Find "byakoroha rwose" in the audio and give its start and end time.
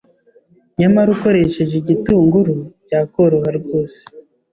2.83-3.99